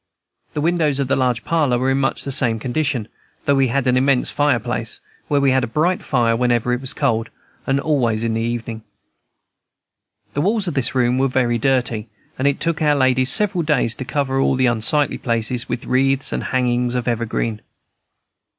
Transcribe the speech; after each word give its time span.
The 0.55 0.61
windows 0.61 0.97
of 0.97 1.07
the 1.09 1.15
large 1.15 1.43
parlor 1.45 1.77
were 1.77 1.91
in 1.91 1.99
much 1.99 2.23
the 2.23 2.31
same 2.31 2.57
condition, 2.57 3.07
though 3.45 3.53
we 3.53 3.67
had 3.67 3.85
an 3.85 3.95
immense 3.97 4.31
fireplace, 4.31 4.99
where 5.27 5.39
we 5.39 5.51
had 5.51 5.63
a 5.63 5.67
bright 5.67 6.01
fire 6.01 6.35
whenever 6.35 6.73
it 6.73 6.81
was 6.81 6.95
cold, 6.95 7.29
and 7.67 7.79
always 7.79 8.23
in 8.23 8.33
the 8.33 8.41
evening. 8.41 8.81
The 10.33 10.41
walls 10.41 10.67
of 10.67 10.73
this 10.73 10.95
room 10.95 11.19
were 11.19 11.27
very 11.27 11.59
dirty, 11.59 12.09
and 12.39 12.47
it 12.47 12.59
took 12.59 12.81
our 12.81 12.95
ladies 12.95 13.31
several 13.31 13.61
days 13.61 13.93
to 13.93 14.03
cover 14.03 14.39
all 14.39 14.55
the 14.55 14.65
unsightly 14.65 15.19
places 15.19 15.69
with 15.69 15.85
wreaths 15.85 16.33
and 16.33 16.45
hangings 16.45 16.95
of 16.95 17.07
evergreen. 17.07 17.61